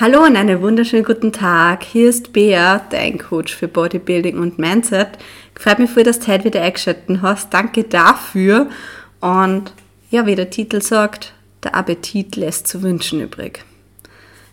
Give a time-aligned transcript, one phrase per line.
[0.00, 1.84] Hallo und einen wunderschönen guten Tag.
[1.84, 5.10] Hier ist Bea, dein Coach für Bodybuilding und Mindset.
[5.54, 7.54] Freut mich voll, dass du heute wieder eingeschaltet hast.
[7.54, 8.68] Danke dafür.
[9.20, 9.72] Und
[10.10, 13.64] ja, wie der Titel sagt, der Appetit lässt zu wünschen übrig.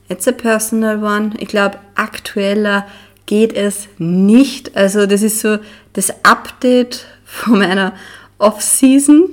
[0.10, 1.32] It's a personal one.
[1.40, 2.86] Ich glaube, aktueller
[3.26, 4.78] geht es nicht.
[4.78, 5.58] Also das ist so
[5.94, 7.94] das Update von meiner
[8.38, 9.30] Off-Season.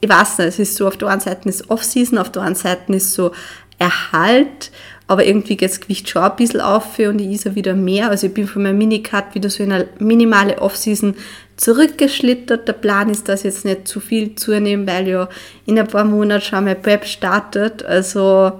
[0.00, 2.60] Ich weiß nicht, es ist so, auf der einen Seite ist Off-Season, auf der anderen
[2.60, 3.30] Seite ist so
[3.78, 4.70] Erhalt,
[5.06, 8.08] aber irgendwie geht das Gewicht schon ein bisschen auf und ich ist wieder mehr.
[8.08, 11.14] Also ich bin von meinem Minicut wieder so in eine minimale Off-Season
[11.56, 12.66] zurückgeschlittert.
[12.66, 15.28] Der Plan ist, dass ich jetzt nicht zu viel zunehmen, weil ja
[15.66, 17.84] in ein paar Monaten schon mein Prep startet.
[17.84, 18.52] Also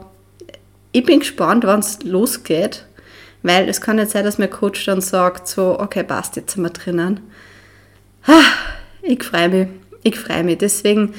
[0.93, 2.85] ich bin gespannt, wann es losgeht,
[3.43, 6.63] weil es kann nicht sein, dass mein Coach dann sagt, so, okay, passt, jetzt sind
[6.63, 7.21] wir drinnen.
[9.03, 9.69] Ich freue mich,
[10.03, 10.59] ich freue mich.
[10.59, 11.15] Deswegen,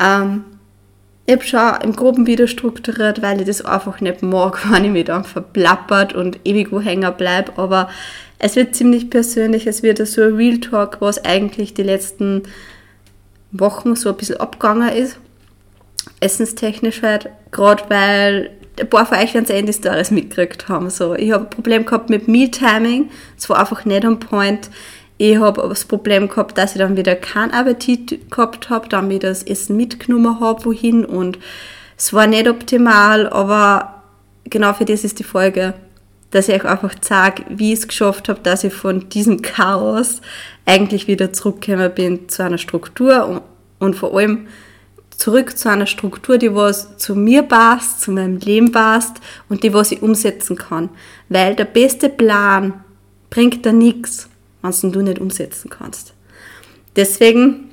[0.00, 0.44] ähm,
[1.28, 4.90] ich habe schon im Groben wieder strukturiert, weil ich das einfach nicht mag, wenn ich
[4.90, 7.52] mich dann verplappert und ewig wo hängen bleibe.
[7.56, 7.90] Aber
[8.38, 12.44] es wird ziemlich persönlich, es wird so ein Real Talk, was eigentlich die letzten
[13.52, 15.18] Wochen so ein bisschen abgegangen ist.
[16.20, 20.88] Essenstechnisch halt, gerade weil ein paar von euch in die Stories mitgekriegt haben.
[20.88, 24.70] So, ich habe ein Problem gehabt mit Meal-Timing, es war einfach nicht on point.
[25.20, 29.28] Ich habe das Problem gehabt, dass ich dann wieder keinen Appetit gehabt habe, dann wieder
[29.28, 31.38] das Essen mitgenommen habe, wohin und
[31.96, 34.04] es war nicht optimal, aber
[34.44, 35.74] genau für das ist die Folge,
[36.30, 40.20] dass ich euch einfach zeige, wie ich es geschafft habe, dass ich von diesem Chaos
[40.64, 43.42] eigentlich wieder zurückgekommen bin zu einer Struktur und,
[43.80, 44.46] und vor allem
[45.10, 49.16] zurück zu einer Struktur, die was zu mir passt, zu meinem Leben passt
[49.48, 50.90] und die was ich umsetzen kann.
[51.28, 52.84] Weil der beste Plan
[53.30, 54.28] bringt da nichts
[54.62, 56.14] wenn du nicht umsetzen kannst.
[56.96, 57.70] Deswegen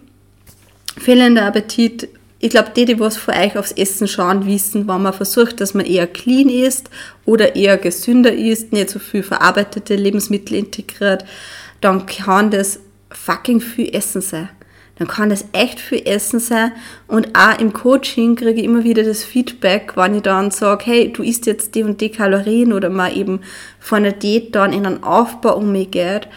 [0.97, 2.09] fehlender Appetit.
[2.39, 5.73] Ich glaube, die, die was von euch aufs Essen schauen, wissen, wenn man versucht, dass
[5.73, 6.89] man eher clean isst
[7.25, 11.25] oder eher gesünder isst, nicht so viel verarbeitete Lebensmittel integriert,
[11.81, 14.49] dann kann das fucking viel Essen sein.
[14.97, 16.71] Dann kann das echt viel Essen sein.
[17.07, 21.11] Und auch im Coaching kriege ich immer wieder das Feedback, wenn ich dann sage, hey,
[21.11, 23.41] du isst jetzt die und die Kalorien oder mal eben
[23.79, 26.27] von einer Diät dann in einen Aufbau umgeht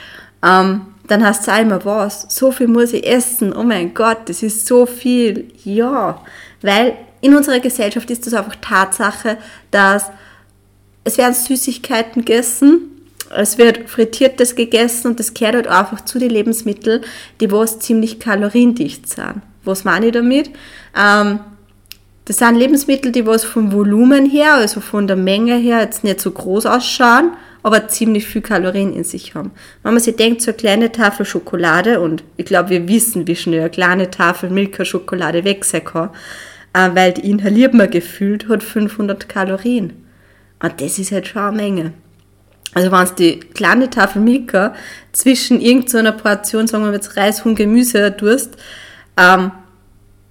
[0.42, 4.42] ähm, dann hast du einmal was, so viel muss ich essen, oh mein Gott, das
[4.42, 5.50] ist so viel.
[5.64, 6.22] Ja,
[6.60, 9.38] weil in unserer Gesellschaft ist das einfach Tatsache,
[9.70, 10.10] dass
[11.04, 12.98] es werden Süßigkeiten gegessen,
[13.34, 17.02] es wird frittiertes gegessen und das gehört halt einfach zu den Lebensmitteln,
[17.40, 19.42] die was ziemlich kaloriendicht sind.
[19.64, 20.50] Was meine ich damit?
[20.96, 21.40] Ähm,
[22.24, 26.20] das sind Lebensmittel, die was vom Volumen her, also von der Menge her jetzt nicht
[26.20, 27.32] so groß ausschauen,
[27.62, 29.50] aber ziemlich viel Kalorien in sich haben.
[29.82, 33.36] Wenn man sich denkt, so eine kleine Tafel Schokolade, und ich glaube, wir wissen, wie
[33.36, 36.10] schnell eine kleine Tafel Milka-Schokolade weg sein kann,
[36.72, 40.04] äh, weil die inhaliert man gefühlt, hat 500 Kalorien.
[40.62, 41.92] Und das ist halt schon eine Menge.
[42.74, 44.74] Also wenn es die kleine Tafel Milka
[45.12, 48.56] zwischen irgendeiner Portion, sagen wir jetzt Reis, Huhn, Gemüse durst,
[49.16, 49.50] ähm,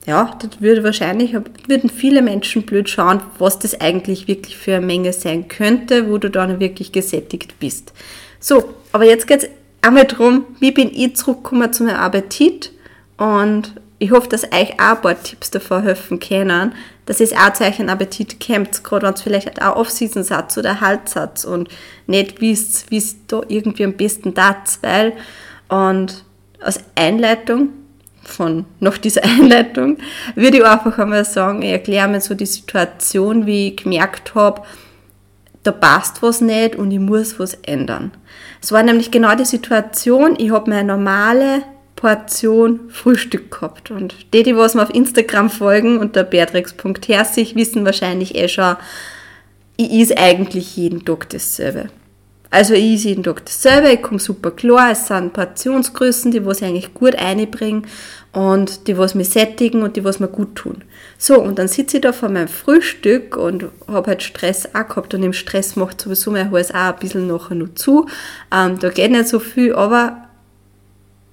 [0.07, 1.35] ja, das würde wahrscheinlich,
[1.67, 6.17] würden viele Menschen blöd schauen, was das eigentlich wirklich für eine Menge sein könnte, wo
[6.17, 7.91] du dann wirklich gesättigt bist.
[8.39, 9.49] So, aber jetzt geht es
[9.81, 12.71] einmal darum, wie bin ich zurückgekommen zu meinem Appetit
[13.17, 16.73] und ich hoffe, dass euch auch ein paar Tipps davor helfen können,
[17.05, 21.43] dass es auch zu euch Appetit kommt, gerade wenn es vielleicht auch Off-Season-Satz oder Haltsatz
[21.43, 21.67] und
[22.05, 25.13] nicht wisst, wie es da irgendwie am besten tat, weil
[25.67, 26.23] und
[26.61, 27.69] als Einleitung
[28.23, 29.97] von noch dieser Einleitung,
[30.35, 34.63] würde ich einfach einmal sagen, ich erkläre mir so die Situation, wie ich gemerkt habe,
[35.63, 38.11] da passt was nicht und ich muss was ändern.
[38.61, 41.63] Es war nämlich genau die Situation, ich habe meine normale
[41.97, 43.91] Portion Frühstück gehabt.
[43.91, 48.77] Und die, die was mir auf Instagram folgen unter beatrix.herzig, wissen wahrscheinlich eh schon,
[49.75, 51.89] ich is eigentlich jeden Tag dasselbe.
[52.49, 56.61] Also ich esse jeden Tag dasselbe, ich komme super klar, es sind Portionsgrößen, die was
[56.61, 57.85] ich eigentlich gut einbringen
[58.31, 60.83] und die was mir sättigen und die was mir gut tun.
[61.17, 65.13] So, und dann sitze ich da vor meinem Frühstück und habe halt Stress auch gehabt
[65.13, 68.07] und im Stress macht sowieso mein Hals auch ein bisschen nachher noch zu.
[68.53, 70.27] Ähm, da geht nicht so viel, aber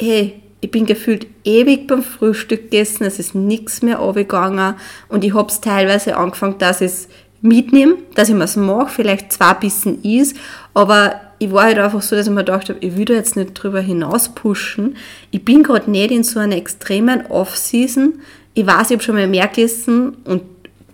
[0.00, 4.76] hey, ich bin gefühlt ewig beim Frühstück gegessen, es ist nichts mehr runtergegangen
[5.10, 7.08] und ich habe es teilweise angefangen, dass es
[7.44, 10.34] mitnehme, dass ich mir es mache, vielleicht zwei Bissen is,
[10.72, 13.36] aber ich war halt einfach so, dass ich mir gedacht habe, ich will da jetzt
[13.36, 14.96] nicht drüber hinaus pushen.
[15.30, 18.14] Ich bin gerade nicht in so einer extremen Off-Season.
[18.54, 20.42] Ich weiß, ich habe schon mal mehr gegessen und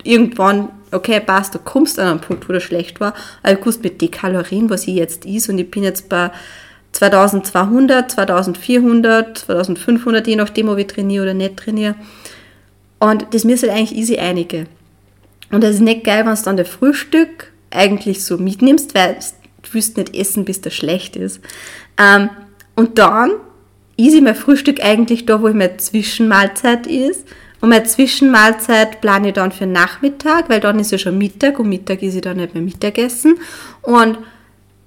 [0.02, 3.84] irgendwann, okay, passt, du kommst an einen Punkt, wo das schlecht war, aber ich wusste
[3.84, 6.32] mit den Kalorien, was ich jetzt is und ich bin jetzt bei
[6.92, 11.94] 2200, 2400, 2500, je nachdem, ob ich trainiere oder nicht trainiere.
[12.98, 14.66] Und das müsste halt eigentlich easy einige.
[15.50, 19.16] Und das ist nicht geil, wenn es dann der Frühstück eigentlich so mitnimmst, weil
[19.62, 21.40] du willst nicht essen, bis das schlecht ist.
[21.98, 22.30] Ähm,
[22.76, 23.32] und dann
[23.96, 27.26] ist ich mein Frühstück eigentlich da, wo ich meine Zwischenmahlzeit ist.
[27.60, 31.68] Und meine Zwischenmahlzeit plane ich dann für Nachmittag, weil dann ist ja schon Mittag und
[31.68, 33.38] Mittag ist ich dann nicht mehr Mittagessen.
[33.82, 34.18] Und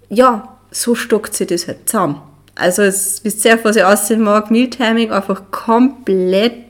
[0.10, 2.22] ja, so stockt sich das halt zusammen.
[2.56, 6.70] Also es wisst ihr, was ich aussehen mag, Mealtiming einfach komplett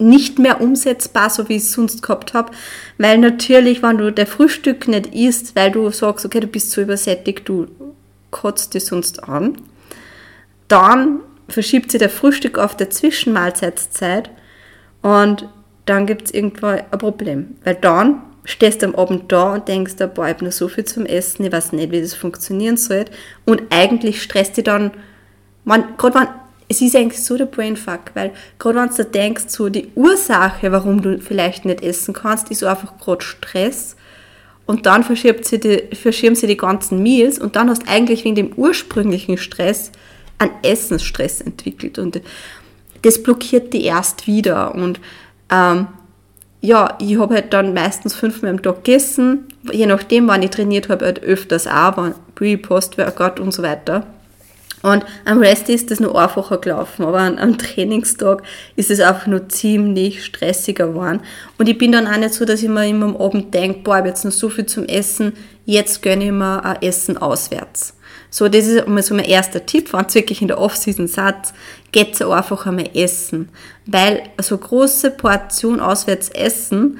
[0.00, 2.52] nicht mehr umsetzbar, so wie ich es sonst gehabt habe.
[2.98, 6.80] Weil natürlich, wenn du der Frühstück nicht isst, weil du sagst, okay, du bist zu
[6.80, 7.66] übersättigt, du
[8.30, 9.58] kotzt dich sonst an,
[10.68, 14.30] dann verschiebt sich der Frühstück auf der Zwischenmahlzeitszeit
[15.02, 15.48] und
[15.86, 17.56] dann gibt es irgendwo ein Problem.
[17.64, 20.84] Weil dann stehst du am Abend da und denkst, boah, ich habe noch so viel
[20.84, 23.04] zum Essen, ich weiß nicht, wie das funktionieren soll.
[23.44, 24.92] Und eigentlich stresst dich dann,
[25.66, 26.28] gerade wenn
[26.70, 28.30] es ist eigentlich so der Brainfuck, weil
[28.60, 32.66] gerade wenn du denkst, so die Ursache, warum du vielleicht nicht essen kannst, ist so
[32.68, 33.96] einfach gerade Stress.
[34.66, 38.24] Und dann verschiebt sie die, verschieben sie die ganzen Meals und dann hast du eigentlich
[38.24, 39.90] wegen dem ursprünglichen Stress
[40.38, 42.20] einen Essensstress entwickelt und
[43.02, 44.72] das blockiert die erst wieder.
[44.76, 45.00] Und
[45.50, 45.88] ähm,
[46.60, 50.88] ja, ich habe halt dann meistens fünfmal am Tag gegessen, je nachdem, wann ich trainiert
[50.88, 54.06] habe, halt öfters auch, Pre, Post-Workout und so weiter.
[54.82, 58.42] Und am Rest ist das nur einfacher gelaufen, aber am Trainingstag
[58.76, 61.20] ist es einfach nur ziemlich stressiger geworden.
[61.58, 63.96] Und ich bin dann auch nicht so, dass ich mir immer am Abend denke, boah,
[63.96, 65.34] ich habe jetzt noch so viel zum Essen,
[65.66, 67.94] jetzt gönne ich mir ein Essen auswärts.
[68.30, 71.52] So, das ist einmal so mein erster Tipp, wenn ihr wirklich in der Off-Season seid,
[71.92, 73.48] geht einfach einmal essen.
[73.86, 76.98] Weil so große Portion auswärts essen,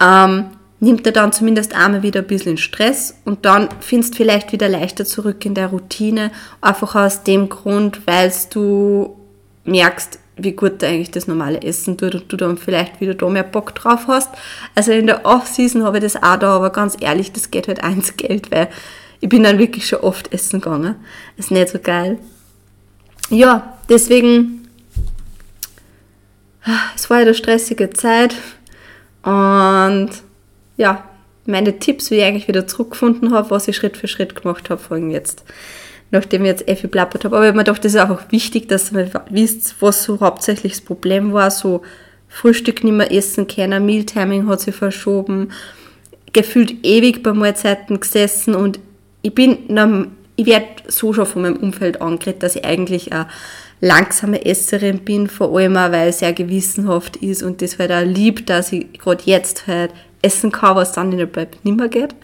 [0.00, 0.50] ähm,
[0.80, 4.68] nimmt er dann zumindest einmal wieder ein bisschen Stress und dann findest du vielleicht wieder
[4.68, 6.30] leichter zurück in der Routine,
[6.60, 9.16] einfach aus dem Grund, weil du
[9.64, 13.28] merkst, wie gut dir eigentlich das normale Essen tut und du dann vielleicht wieder da
[13.28, 14.28] mehr Bock drauf hast.
[14.74, 17.82] Also in der Off-Season habe ich das auch da, aber ganz ehrlich, das geht halt
[17.82, 18.68] eins Geld, weil
[19.20, 20.96] ich bin dann wirklich schon oft essen gegangen.
[21.38, 22.18] Ist nicht so geil.
[23.30, 24.68] Ja, deswegen,
[26.94, 28.34] es war ja eine stressige Zeit
[29.22, 30.10] und
[30.76, 31.04] ja,
[31.46, 34.80] meine Tipps, wie ich eigentlich wieder zurückgefunden habe, was ich Schritt für Schritt gemacht habe,
[34.80, 35.44] folgen jetzt.
[36.10, 37.36] Nachdem ich jetzt eh viel plappert habe.
[37.36, 40.72] Aber ich habe mir gedacht, das ist einfach wichtig, dass ihr wisst, was so hauptsächlich
[40.72, 41.50] das Problem war.
[41.50, 41.82] So
[42.28, 45.52] Frühstück nicht mehr essen können, Mealtiming hat sich verschoben,
[46.32, 48.78] gefühlt ewig bei Mahlzeiten gesessen und
[49.22, 49.58] ich bin,
[50.36, 53.28] ich werde so schon von meinem Umfeld angeredet, dass ich eigentlich eine
[53.80, 58.04] langsame Esserin bin, vor allem auch, weil es sehr gewissenhaft ist und das halt auch
[58.04, 59.92] lieb, dass ich gerade jetzt halt
[60.26, 62.14] essen kann, was dann in der Prep nicht mehr geht.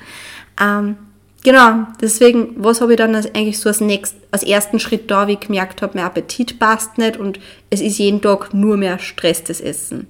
[0.60, 0.96] Ähm,
[1.43, 5.26] genau, deswegen, was habe ich dann als, eigentlich so als, nächst, als ersten Schritt da,
[5.28, 7.40] wie ich gemerkt habe, mein Appetit passt nicht und
[7.70, 10.08] es ist jeden Tag nur mehr Stress das Essen.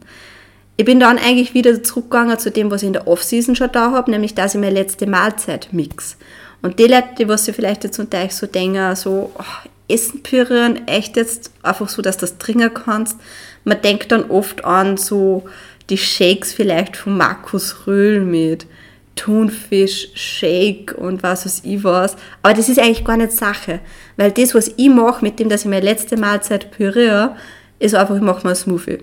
[0.76, 3.92] Ich bin dann eigentlich wieder zurückgegangen zu dem, was ich in der Off-Season schon da
[3.92, 6.16] habe, nämlich dass ich meine letzte Mahlzeit mix.
[6.62, 10.22] Und die Leute, die was sie vielleicht jetzt unter euch so denken, so oh, Essen
[10.22, 13.18] pürieren, echt jetzt einfach so, dass du das trinken kannst.
[13.64, 15.44] Man denkt dann oft an so
[15.92, 18.66] die Shakes vielleicht von Markus Röhl mit
[19.14, 22.16] Thunfisch, Shake und was weiß ich was.
[22.42, 23.80] Aber das ist eigentlich gar nicht Sache.
[24.16, 27.36] Weil das, was ich mache, mit dem, dass ich meine letzte Mahlzeit püriere,
[27.78, 29.00] ist einfach, ich mache mal ein Smoothie.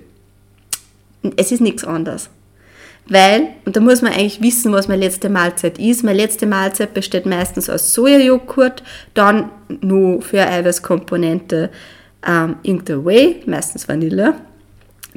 [1.35, 2.31] Es ist nichts anderes.
[3.07, 6.03] Weil, und da muss man eigentlich wissen, was meine letzte Mahlzeit ist.
[6.03, 8.81] Meine letzte Mahlzeit besteht meistens aus Sojajoghurt,
[9.13, 11.69] dann nur für Eiweißkomponente
[12.27, 14.33] ähm, Whey, meistens Vanille,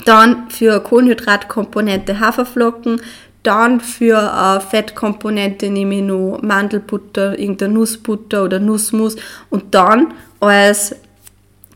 [0.04, 3.00] dann für Kohlenhydratkomponente Haferflocken,
[3.42, 9.16] dann für äh, Fettkomponente nehme ich noch Mandelbutter, irgendeine Nussbutter oder Nussmus
[9.50, 10.94] und dann als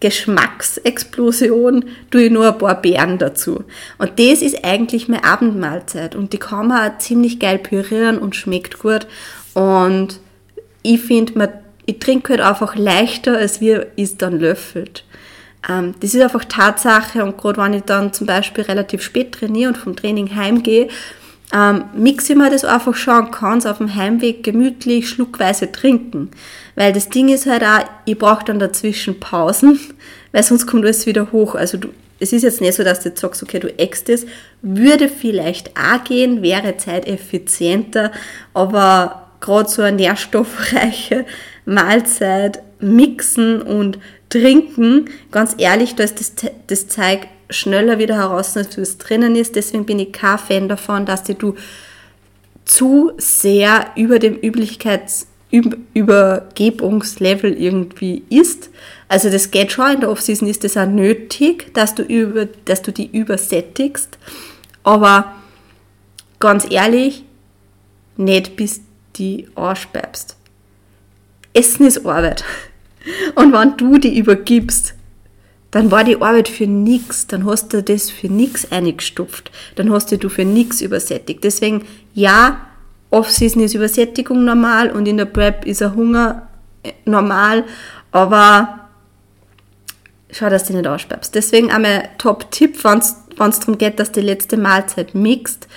[0.00, 3.64] Geschmacksexplosion tue ich nur ein paar Beeren dazu.
[3.98, 8.36] Und das ist eigentlich meine Abendmahlzeit und die kann man auch ziemlich geil pürieren und
[8.36, 9.06] schmeckt gut
[9.54, 10.20] und
[10.82, 11.52] ich finde,
[11.86, 15.04] ich trinke halt einfach leichter, als wie es dann löffelt.
[15.68, 19.70] Ähm, das ist einfach Tatsache und gerade wenn ich dann zum Beispiel relativ spät trainiere
[19.70, 20.88] und vom Training heimgehe,
[21.54, 26.30] ähm, mixe ich mir das einfach schon kann es auf dem Heimweg gemütlich schluckweise trinken.
[26.74, 29.78] Weil das Ding ist halt auch, ich brauche dann dazwischen Pausen,
[30.32, 31.54] weil sonst kommt alles wieder hoch.
[31.54, 34.26] Also du, es ist jetzt nicht so, dass du jetzt sagst, okay, du eckst es,
[34.62, 38.10] würde vielleicht auch gehen, wäre zeiteffizienter,
[38.54, 41.26] aber gerade so eine nährstoffreiche
[41.64, 46.32] Mahlzeit mixen und trinken, ganz ehrlich, da ist das,
[46.66, 49.56] das Zeug schneller wieder heraus, als es drinnen ist.
[49.56, 51.54] Deswegen bin ich kein Fan davon, dass du
[52.64, 55.28] zu sehr über dem Üblichkeits
[55.94, 58.70] Übergebungslevel irgendwie ist.
[59.08, 62.82] Also das geht schon, in der Offseason ist das auch nötig, dass du, über, dass
[62.82, 64.18] du die übersättigst.
[64.82, 65.36] Aber
[66.40, 67.22] ganz ehrlich,
[68.16, 68.80] nicht bis
[69.16, 70.36] die anspeibst.
[71.54, 72.44] Essen ist Arbeit.
[73.34, 74.94] Und wenn du die übergibst,
[75.70, 80.10] dann war die Arbeit für nichts, dann hast du das für nichts eingestopft, dann hast
[80.10, 81.44] du für nichts übersättigt.
[81.44, 81.84] Deswegen,
[82.14, 82.66] ja,
[83.10, 86.48] Off-Season ist Übersättigung normal und in der Prep ist ein Hunger
[86.82, 87.64] äh, normal,
[88.12, 88.88] aber
[90.30, 91.34] schau, dass du nicht aussperbst.
[91.34, 95.68] Deswegen einmal Top-Tipp, wenn es darum geht, dass die letzte Mahlzeit mixt,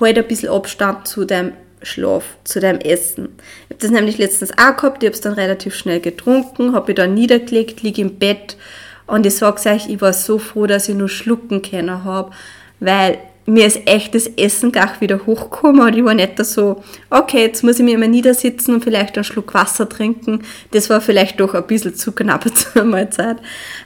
[0.00, 3.28] halt ein bisschen Abstand zu deinem Schlaf, zu deinem Essen.
[3.72, 6.88] Ich habe das nämlich letztens auch gehabt, ich habe es dann relativ schnell getrunken, habe
[6.88, 8.58] mich dann niedergelegt, liege im Bett
[9.06, 12.32] und ich sage euch, ich war so froh, dass ich nur schlucken können habe,
[12.80, 17.46] weil mir ist echt das Essen gleich wieder hochgekommen und ich war nicht so, okay,
[17.46, 20.42] jetzt muss ich mir immer niedersitzen und vielleicht einen Schluck Wasser trinken.
[20.72, 23.38] Das war vielleicht doch ein bisschen zu knapp zur Mahlzeit.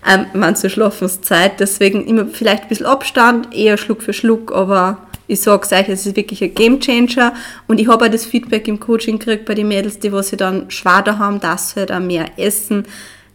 [0.05, 5.06] Ähm, man zur Schlafenszeit, deswegen immer vielleicht ein bisschen Abstand, eher Schluck für Schluck, aber
[5.26, 7.35] ich sage euch, es ist wirklich ein Gamechanger
[7.66, 10.37] und ich habe auch das Feedback im Coaching gekriegt bei den Mädels, die was sie
[10.37, 12.85] dann schwader haben, dass sie halt auch mehr essen,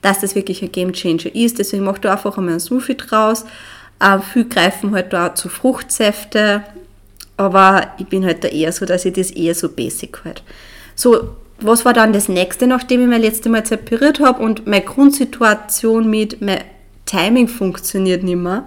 [0.02, 1.60] dass das wirklich ein Gamechanger ist.
[1.60, 3.46] Deswegen mache ich da einfach einmal ein Smoothie draus
[4.02, 6.64] äh, viel greifen halt da zu Fruchtsäfte,
[7.38, 10.44] aber ich bin halt da eher so, dass ich das eher so basic halt.
[10.96, 14.84] So, was war dann das nächste, nachdem ich mein letztes Mal separiert habe und meine
[14.84, 16.64] Grundsituation mit mein
[17.06, 18.66] Timing funktioniert nicht mehr,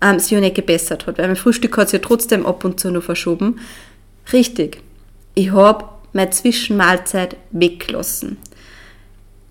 [0.00, 2.80] ähm, sich ja nicht gebessert hat, weil mein Frühstück hat sich ja trotzdem ab und
[2.80, 3.60] zu noch verschoben.
[4.32, 4.80] Richtig,
[5.34, 8.38] ich habe meine Zwischenmahlzeit weggelassen.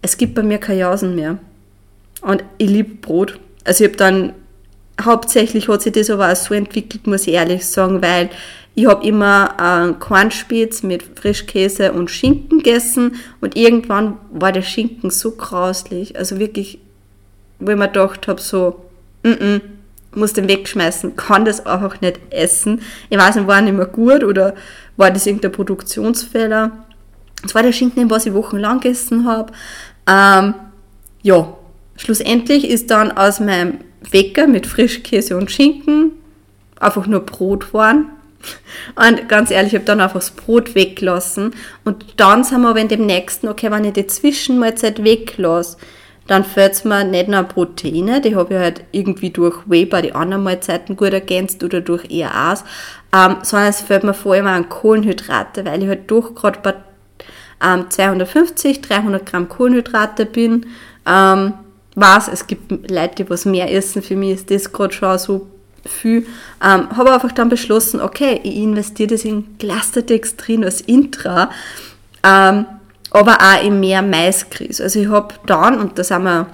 [0.01, 1.37] Es gibt bei mir keine Jausen mehr.
[2.21, 3.39] Und ich liebe Brot.
[3.63, 4.33] Also ich habe dann
[5.01, 8.29] hauptsächlich hat sich das aber auch so entwickelt, muss ich ehrlich sagen, weil
[8.73, 15.09] ich habe immer äh, Kornspitz mit Frischkäse und Schinken gegessen und irgendwann war der Schinken
[15.09, 16.79] so grauslich, also wirklich,
[17.59, 18.85] wo ich mir gedacht habe, so,
[19.23, 19.61] mm -mm,
[20.13, 22.81] muss den wegschmeißen, kann das einfach nicht essen.
[23.09, 24.55] Ich weiß nicht, war nicht mehr gut oder
[24.95, 26.71] war das irgendein Produktionsfehler.
[27.43, 29.53] Das war der Schinken, den was ich wochenlang gegessen habe.
[30.07, 30.55] Ähm,
[31.21, 31.53] ja,
[31.95, 33.79] schlussendlich ist dann aus meinem
[34.11, 36.11] Wecker mit Frischkäse und Schinken,
[36.79, 38.09] einfach nur Brot waren.
[38.95, 41.53] Und ganz ehrlich, ich habe dann einfach das Brot weggelassen.
[41.83, 45.77] Und dann sind wir aber in dem nächsten, okay, wenn ich die Zwischenmahlzeit weglasse,
[46.27, 50.15] dann es mir nicht nur Proteine, die habe ich halt irgendwie durch Whey bei den
[50.15, 52.63] anderen Mahlzeiten gut ergänzt oder durch ERAs,
[53.15, 56.74] ähm, sondern es fällt mir vor allem an Kohlenhydrate, weil ich halt doch gerade bei
[57.63, 60.67] ähm, 250, 300 Gramm Kohlenhydrate bin.
[61.05, 61.53] Ähm,
[61.96, 64.01] weiß, es gibt Leute, die was mehr essen.
[64.01, 65.48] Für mich ist das gerade schon so
[65.86, 66.27] viel.
[66.63, 71.50] Ähm, habe einfach dann beschlossen, okay, ich investiere das in Clusterdextrin als Intra,
[72.24, 72.65] ähm,
[73.11, 74.81] aber auch in mehr Maiskris.
[74.81, 76.47] Also ich habe dann, und da sind wir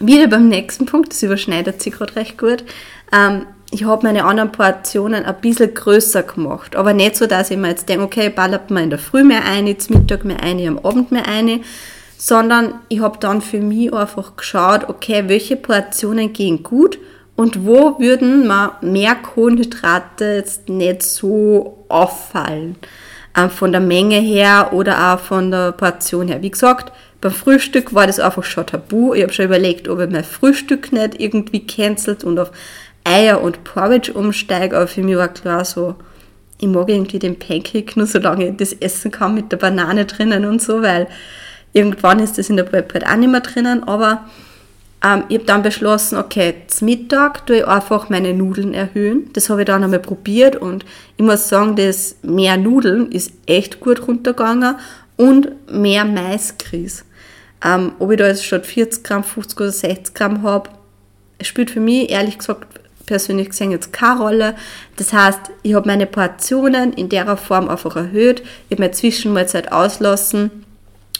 [0.00, 2.64] wieder beim nächsten Punkt, das überschneidet sich gerade recht gut,
[3.12, 6.74] ähm, ich habe meine anderen Portionen ein bisschen größer gemacht.
[6.74, 9.44] Aber nicht so, dass ich mir jetzt denke, okay, ballert mir in der Früh mehr
[9.44, 11.62] ein, zum Mittag mehr ein, am Abend mehr ein,
[12.16, 16.98] sondern ich habe dann für mich einfach geschaut, okay, welche Portionen gehen gut
[17.36, 22.76] und wo würden mir mehr Kohlenhydrate jetzt nicht so auffallen.
[23.36, 26.42] Ähm, von der Menge her oder auch von der Portion her.
[26.42, 29.14] Wie gesagt, beim Frühstück war das einfach schon tabu.
[29.14, 32.50] Ich habe schon überlegt, ob ich mein Frühstück nicht irgendwie cancelt und auf
[33.04, 35.94] Eier und Porridge umsteige, aber für mich war klar so,
[36.60, 40.44] ich mag irgendwie den Pancake nur solange ich das essen kann mit der Banane drinnen
[40.44, 41.06] und so, weil
[41.72, 44.24] Irgendwann ist das in der Prep auch nicht mehr drinnen, aber
[45.04, 49.30] ähm, ich habe dann beschlossen, okay, zum Mittag tue ich einfach meine Nudeln erhöhen.
[49.32, 50.84] Das habe ich dann einmal probiert und
[51.16, 54.76] ich muss sagen, das mehr Nudeln ist echt gut runtergegangen
[55.16, 57.04] und mehr Maiskris.
[57.64, 60.70] Ähm, ob ich da jetzt statt 40 Gramm, 50 oder 60 Gramm habe,
[61.42, 62.66] spielt für mich ehrlich gesagt
[63.06, 64.54] persönlich gesehen jetzt keine Rolle.
[64.96, 69.72] Das heißt, ich habe meine Portionen in der Form einfach erhöht, ich habe meine Zwischenmahlzeit
[69.72, 70.64] auslassen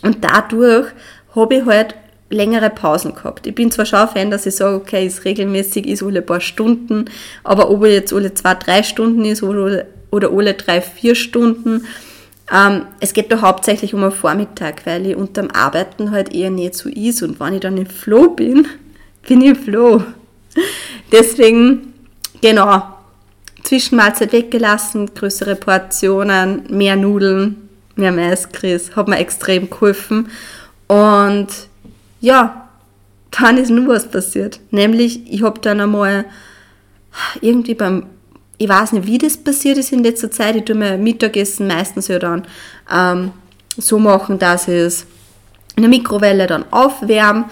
[0.02, 0.88] und dadurch
[1.34, 1.94] habe ich halt
[2.30, 3.46] längere Pausen gehabt.
[3.46, 6.40] Ich bin zwar schon ein Fan, dass ich sage, okay, es regelmäßig ist alle paar
[6.40, 7.06] Stunden,
[7.44, 11.86] aber ob er jetzt alle zwei, drei Stunden ist oder, oder alle drei, vier Stunden,
[12.52, 16.74] ähm, es geht da hauptsächlich um einen Vormittag, weil ich unterm Arbeiten halt eher nicht
[16.74, 18.66] so ist und wenn ich dann im Flow bin,
[19.28, 20.02] bin ich im Flow.
[21.12, 21.94] Deswegen,
[22.40, 22.82] genau,
[23.64, 30.30] Zwischenmahlzeit weggelassen, größere Portionen, mehr Nudeln, mehr Maiskris, hat mir extrem geholfen.
[30.86, 31.48] Und
[32.20, 32.68] ja,
[33.30, 34.60] dann ist nur was passiert.
[34.70, 36.24] Nämlich, ich habe dann einmal
[37.40, 38.06] irgendwie beim,
[38.58, 42.08] ich weiß nicht, wie das passiert ist in letzter Zeit, ich tue mir Mittagessen meistens
[42.08, 42.46] ja dann
[42.92, 43.32] ähm,
[43.76, 45.06] so machen, dass ich es
[45.76, 47.46] in der Mikrowelle dann aufwärme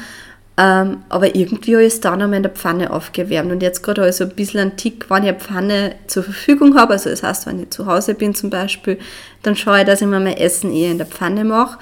[0.58, 3.52] Ähm, aber irgendwie habe ich es dann einmal in der Pfanne aufgewärmt.
[3.52, 6.94] Und jetzt gerade also ein bisschen ein Tick, wenn ich eine Pfanne zur Verfügung habe,
[6.94, 8.98] also das heißt, wenn ich zu Hause bin zum Beispiel,
[9.42, 11.78] dann schaue ich, dass ich mir mein Essen eher in der Pfanne mache,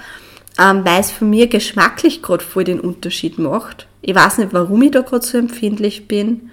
[0.59, 3.87] ähm, weil es für mich geschmacklich gerade voll den Unterschied macht.
[4.01, 6.49] Ich weiß nicht, warum ich da gerade so empfindlich bin,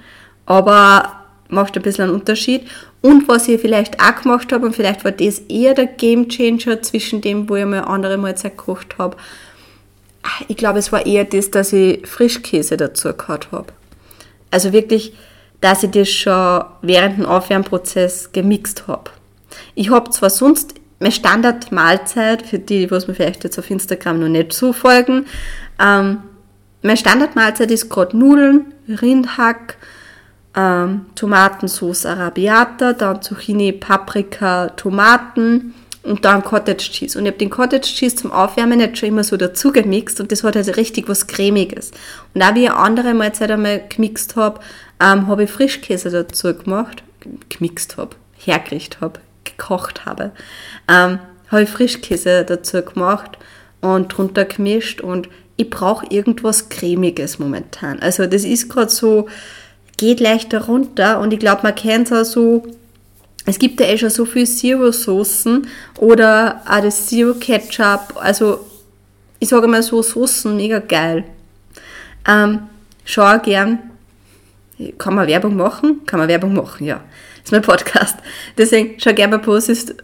[0.46, 2.62] aber macht ein bisschen einen Unterschied.
[3.00, 6.82] Und was ich vielleicht auch gemacht habe, und vielleicht war das eher der Game Changer
[6.82, 9.16] zwischen dem, wo ich mal andere Mahlzeit gekocht habe,
[10.48, 13.72] ich glaube, es war eher das, dass ich Frischkäse dazu gehabt habe.
[14.50, 15.14] Also wirklich,
[15.60, 19.10] dass ich das schon während dem Aufwärmprozess gemixt habe.
[19.74, 24.28] Ich habe zwar sonst meine Standardmahlzeit, für die, was mir vielleicht jetzt auf Instagram noch
[24.28, 25.26] nicht so folgen,
[25.78, 26.18] ähm,
[26.82, 29.76] meine Standardmahlzeit ist gerade Nudeln, Rindhack,
[30.56, 37.18] ähm, Tomatensauce Arabiata, dann Zucchini, Paprika, Tomaten, und dann Cottage Cheese.
[37.18, 40.32] Und ich habe den Cottage Cheese zum Aufwärmen jetzt schon immer so dazu gemixt und
[40.32, 41.92] das hat also richtig was Cremiges.
[42.34, 44.60] Und auch wie ich andere Mahlzeit einmal gemixt habe,
[45.00, 47.02] ähm, habe ich Frischkäse dazu gemacht,
[47.48, 49.20] gemixt habe, hergerichtet habe,
[49.56, 50.32] gekocht habe,
[50.88, 51.18] ähm,
[51.48, 53.38] habe ich Frischkäse dazu gemacht
[53.80, 58.00] und drunter gemischt und ich brauche irgendwas Cremiges momentan.
[58.00, 59.28] Also das ist gerade so,
[59.96, 62.66] geht leichter runter und ich glaube, man kennt es auch so,
[63.44, 65.66] es gibt ja eh schon so viel Zero-Soßen
[65.98, 68.14] oder auch das Zero-Ketchup.
[68.20, 68.64] Also,
[69.40, 71.24] ich sage mal so, Soßen mega geil.
[72.26, 72.60] Ähm,
[73.04, 73.78] schau gern.
[74.98, 76.02] Kann man Werbung machen?
[76.06, 77.00] Kann man Werbung machen, ja.
[77.42, 78.16] Das ist mein Podcast.
[78.56, 79.94] Deswegen schau gerne bei Posts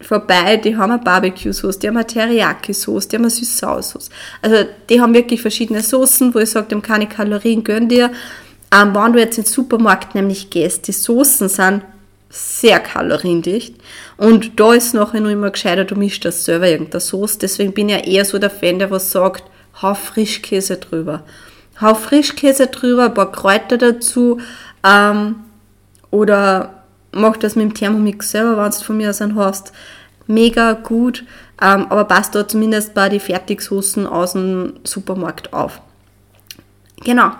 [0.00, 0.56] vorbei.
[0.56, 4.10] Die haben eine Barbecue-Sauce, die haben eine Teriyaki-Sauce, die haben eine Süß-Sauer-Sauce.
[4.42, 8.10] Also, die haben wirklich verschiedene Soßen, wo ich sage, haben keine Kalorien, gönn dir.
[8.72, 11.82] Ähm, wenn du jetzt in den Supermarkt nämlich gehst, die Soßen sind
[12.30, 13.76] sehr kaloriendicht.
[14.18, 17.38] Und da ist nachher noch immer gescheiter, du mischst das selber irgendeine Soße.
[17.38, 19.44] Deswegen bin ich ja eher so der Fan, der was sagt,
[19.80, 21.24] hau Frischkäse drüber.
[21.80, 24.40] Hau Frischkäse drüber, ein paar Kräuter dazu
[24.84, 25.36] ähm,
[26.10, 26.77] oder
[27.12, 29.72] mach das mit dem Thermomix selber, wenn du von mir aus einen hast.
[30.26, 31.24] Mega gut,
[31.60, 35.80] ähm, aber passt da zumindest bei den Fertigsoßen aus dem Supermarkt auf.
[37.04, 37.30] Genau.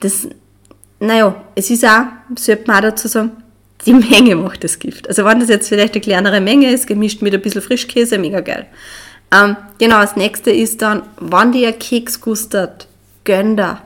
[0.00, 0.28] Das,
[1.00, 2.04] naja, es ist auch,
[2.36, 3.32] sollte man auch dazu sagen,
[3.84, 5.08] die Menge macht das Gift.
[5.08, 8.40] Also wenn das jetzt vielleicht eine kleinere Menge ist, gemischt mit ein bisschen Frischkäse, mega
[8.40, 8.66] geil.
[9.32, 12.86] Ähm, genau, das nächste ist dann, wenn dir Keks gustet,
[13.24, 13.82] gönn da,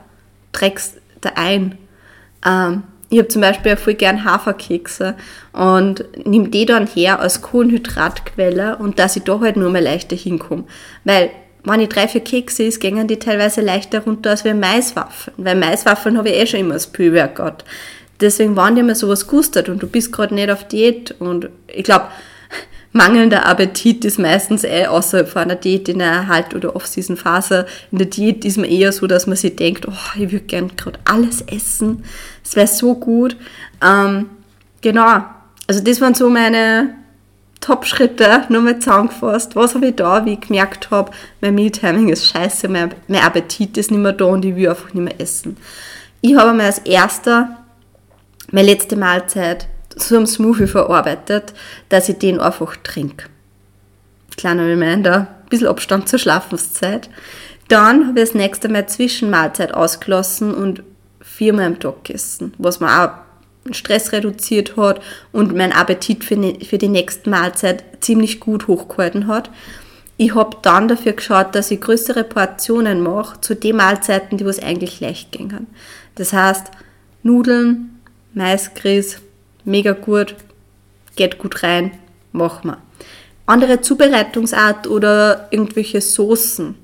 [0.52, 1.78] trägst da ein.
[2.44, 5.14] Ähm, ich habe zum Beispiel voll gern Haferkekse
[5.52, 10.16] und nimm die dann her als Kohlenhydratquelle und dass ich da halt nur mal leichter
[10.16, 10.64] hinkomme.
[11.04, 11.30] Weil,
[11.64, 15.34] wenn ich drei, vier Kekse isst, gehen die teilweise leichter runter als wie Maiswaffeln.
[15.38, 17.64] Weil Maiswaffeln habe ich eh schon immer das Pühlwerk gehabt.
[18.20, 21.84] Deswegen, wenn dir mal sowas gustet und du bist gerade nicht auf Diät und ich
[21.84, 22.06] glaube,
[22.92, 27.66] mangelnder Appetit ist meistens eh außerhalb von einer Diät in der Halt- oder Off-Season-Phase.
[27.92, 30.76] In der Diät ist man eher so, dass man sich denkt, oh, ich würde gern
[30.76, 32.04] gerade alles essen.
[32.44, 33.36] Es wäre so gut.
[33.84, 34.30] Ähm,
[34.80, 35.22] genau.
[35.66, 36.94] Also das waren so meine
[37.60, 39.56] Top-Schritte, nur mal zusammengefasst.
[39.56, 43.76] Was habe ich da, wie ich gemerkt habe, mein Mealtiming ist scheiße, mein, mein Appetit
[43.76, 45.56] ist nicht mehr da und ich will einfach nicht mehr essen.
[46.20, 47.58] Ich habe mir als erster
[48.50, 49.68] meine letzte Mahlzeit
[50.02, 51.54] so einem Smoothie verarbeitet,
[51.88, 53.26] dass ich den einfach trinke.
[54.36, 57.10] Kleiner Reminder, ein bisschen Abstand zur Schlafenszeit.
[57.68, 60.82] Dann habe ich das nächste Mal Zwischenmahlzeit ausgelassen und
[61.20, 66.58] viermal am Tag gegessen, was mir auch Stress reduziert hat und mein Appetit für, ne,
[66.64, 69.50] für die nächste Mahlzeit ziemlich gut hochgehalten hat.
[70.16, 74.60] Ich habe dann dafür geschaut, dass ich größere Portionen mache zu den Mahlzeiten, die was
[74.60, 75.68] eigentlich leicht gingen.
[76.16, 76.72] Das heißt,
[77.22, 78.00] Nudeln,
[78.34, 79.20] Maisgrieß,
[79.68, 80.34] mega gut,
[81.16, 81.92] geht gut rein,
[82.32, 82.78] machen wir.
[83.46, 86.74] Andere Zubereitungsart oder irgendwelche Soßen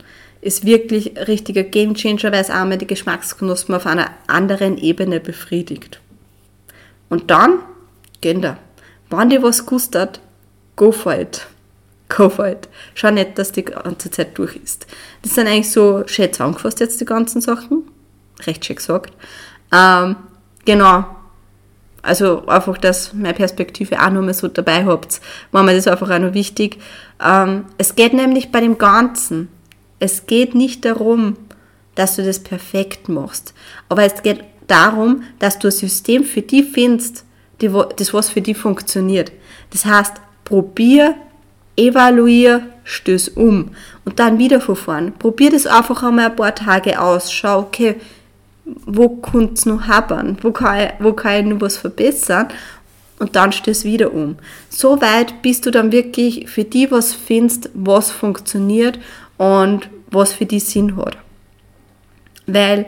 [0.41, 6.01] ist wirklich ein richtiger Gamechanger, weil es einmal die Geschmacksknospen auf einer anderen Ebene befriedigt.
[7.09, 7.61] Und dann,
[8.23, 8.59] da.
[9.11, 10.21] Wenn dir was gustet,
[10.77, 11.47] go for it.
[12.09, 12.69] Go for it.
[12.95, 14.87] Schau nicht, dass die ganze Zeit durch ist.
[15.23, 17.85] Das sind eigentlich so schön zusammengefasst jetzt die ganzen Sachen.
[18.47, 19.13] Recht schön gesagt.
[19.73, 20.17] Ähm,
[20.65, 21.05] genau.
[22.05, 25.21] Also einfach, dass meine Perspektive auch nochmal so dabei habt,
[25.53, 26.79] war mir das einfach auch noch wichtig.
[27.25, 29.49] Ähm, es geht nämlich bei dem Ganzen,
[30.01, 31.37] es geht nicht darum,
[31.95, 33.55] dass du das perfekt machst,
[33.89, 37.25] aber es geht darum, dass du ein System für die findest,
[37.61, 39.33] die, das was für die funktioniert.
[39.71, 40.15] Das heißt,
[40.45, 41.15] probier,
[41.77, 43.71] evaluier, stöß um
[44.05, 45.13] und dann wieder von vorn.
[45.19, 47.33] Probier das einfach einmal ein paar Tage aus.
[47.33, 47.97] Schau, okay,
[48.65, 52.49] wo könnte es noch haben, wo kann, ich, wo kann ich noch was verbessern
[53.19, 54.37] und dann stößt wieder um.
[54.71, 58.99] So weit bist du dann wirklich für die was findest, was funktioniert
[59.37, 61.17] und was für die Sinn hat.
[62.47, 62.87] Weil,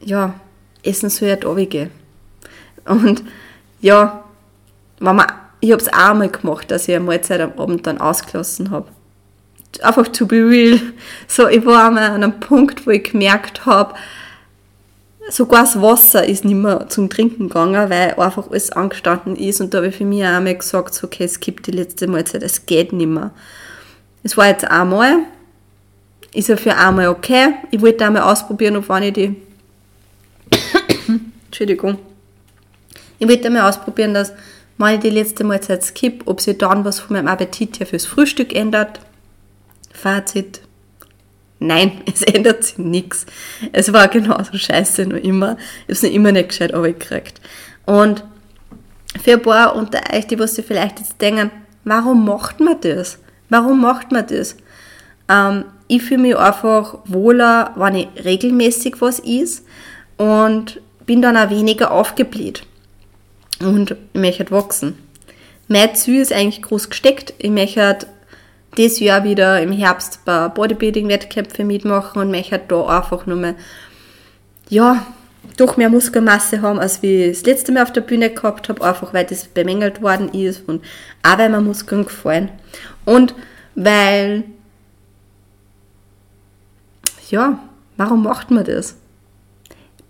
[0.00, 0.34] ja,
[0.82, 1.90] Essen soll ja da gehen.
[2.84, 3.22] Und
[3.80, 4.24] ja,
[4.98, 5.26] wenn man,
[5.60, 8.88] ich habe es auch einmal gemacht, dass ich eine Mahlzeit am Abend dann ausgelassen habe.
[9.80, 10.80] Einfach to be real.
[11.26, 13.94] So, ich war einmal an einem Punkt, wo ich gemerkt habe,
[15.30, 19.60] sogar das Wasser ist nicht mehr zum Trinken gegangen, weil einfach alles angestanden ist.
[19.60, 22.06] Und da habe ich für mich auch einmal gesagt, so, okay, es gibt die letzte
[22.06, 23.30] Mahlzeit, es geht nicht mehr.
[24.22, 25.20] Es war jetzt einmal,
[26.34, 27.54] ist ja für einmal okay.
[27.70, 29.36] Ich wollte einmal ausprobieren, ob wenn ich die
[31.46, 31.98] Entschuldigung.
[33.18, 34.32] Ich wollte einmal ausprobieren, dass
[34.78, 38.06] wenn ich die letzte Mahlzeit skippe, ob sich dann was von meinem Appetit her fürs
[38.06, 39.00] Frühstück ändert.
[39.92, 40.60] Fazit.
[41.58, 43.26] Nein, es ändert sich nichts.
[43.72, 45.56] Es war genauso scheiße noch immer.
[45.56, 47.40] Ich habe es noch immer nicht gescheit gekriegt.
[47.86, 48.24] Und
[49.22, 51.50] für ein paar unter euch, die was sich vielleicht jetzt denken,
[51.84, 53.18] warum macht man das?
[53.48, 54.56] Warum macht man das?
[55.28, 59.64] Ähm, ich fühle mich einfach wohler, wenn ich regelmäßig was is
[60.16, 62.62] und bin dann auch weniger aufgebläht
[63.60, 64.98] und ich möchte wachsen.
[65.68, 67.34] Mein Ziel ist eigentlich groß gesteckt.
[67.38, 68.06] Ich möchte
[68.76, 73.54] dieses Jahr wieder im Herbst bei Bodybuilding-Wettkämpfen mitmachen und möchte da einfach nochmal,
[74.68, 75.06] ja,
[75.56, 78.84] doch mehr Muskelmasse haben, als wie ich das letzte Mal auf der Bühne gehabt habe,
[78.84, 80.82] einfach weil das bemängelt worden ist und
[81.22, 82.50] auch weil mir Muskeln gefallen.
[83.04, 83.34] Und
[83.74, 84.44] weil,
[87.28, 87.58] ja,
[87.96, 88.96] warum macht man das?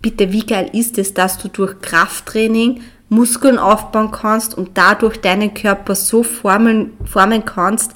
[0.01, 5.53] Bitte, wie geil ist es, dass du durch Krafttraining Muskeln aufbauen kannst und dadurch deinen
[5.53, 7.93] Körper so formen, formen kannst,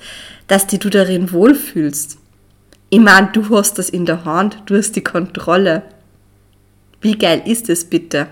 [0.47, 2.17] dass dich du darin wohlfühlst.
[2.89, 5.83] Ich meine, du hast das in der Hand, du hast die Kontrolle.
[7.01, 8.27] Wie geil ist es bitte?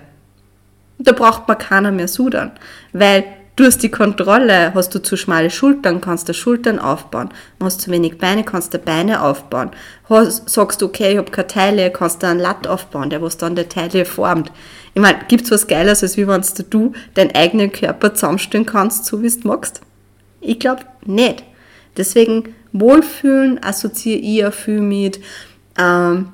[0.98, 2.52] Da braucht man keiner mehr sudern,
[2.94, 3.24] weil
[3.54, 7.28] du hast die Kontrolle, hast du zu schmale Schultern, kannst du Schultern aufbauen,
[7.60, 9.72] hast zu wenig Beine, kannst du Beine aufbauen,
[10.08, 13.36] hast, sagst du, okay, ich habe keine Teile, kannst du einen Latt aufbauen, der was
[13.36, 14.50] dann die Teile formt.
[14.94, 19.22] Ich meine, gibt's was Geiles, als wie wenn du deinen eigenen Körper zusammenstellen kannst, so
[19.22, 19.82] wie du magst?
[20.40, 21.44] Ich glaube nicht.
[21.96, 25.20] Deswegen Wohlfühlen assoziiere ich viel mit
[25.78, 26.28] ähm,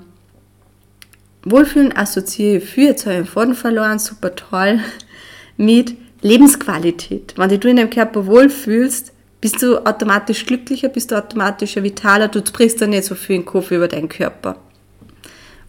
[1.45, 4.81] Wohlfühlen assoziiere ich viel, jetzt habe ich den Faden verloren, super toll,
[5.57, 7.35] mit Lebensqualität.
[7.37, 12.47] Wenn du in deinem Körper wohlfühlst, bist du automatisch glücklicher, bist du automatisch vitaler, du
[12.47, 14.57] sprichst dann nicht so viel in Kopf über deinen Körper.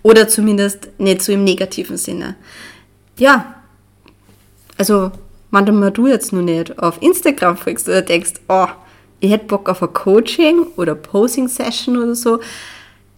[0.04, 2.36] Oder zumindest nicht so im negativen Sinne.
[3.18, 3.56] Ja,
[4.78, 5.12] also,
[5.50, 8.68] wenn du jetzt noch nicht auf Instagram folgst oder denkst, oh,
[9.24, 12.42] ich hätte Bock auf ein Coaching oder Posing-Session oder so,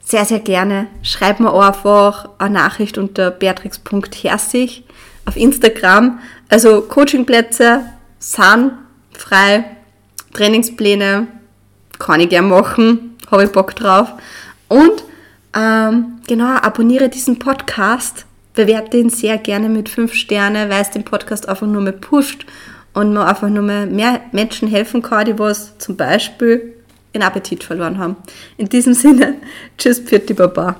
[0.03, 0.85] sehr, sehr gerne.
[1.01, 4.83] Schreib mir einfach eine Nachricht unter beatrix.herzig
[5.25, 6.19] auf Instagram.
[6.47, 7.85] Also Coachingplätze
[8.19, 8.73] sind
[9.13, 9.65] frei,
[10.33, 11.25] Trainingspläne
[11.97, 14.09] kann ich gerne machen, habe ich Bock drauf.
[14.67, 15.03] Und
[15.57, 21.03] ähm, genau, abonniere diesen Podcast, bewerte ihn sehr gerne mit 5 Sterne, weil es den
[21.03, 22.45] Podcast einfach nur mehr pusht
[22.95, 26.73] und man einfach nur mehr, Menschen helfen kann, die was zum Beispiel
[27.13, 28.15] den Appetit verloren haben.
[28.57, 29.35] In diesem Sinne,
[29.77, 30.77] tschüss, Pfirti Baba.